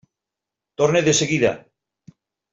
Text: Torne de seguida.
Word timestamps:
Torne 0.81 1.03
de 1.09 1.13
seguida. 1.19 1.53